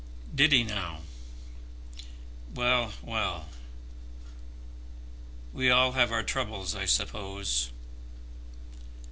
"Did 0.33 0.51
he 0.51 0.63
now? 0.63 1.01
Well, 2.55 2.93
well. 3.03 3.49
We 5.53 5.69
all 5.69 5.91
have 5.91 6.11
our 6.11 6.23
troubles, 6.23 6.73
I 6.73 6.85
suppose." 6.85 7.69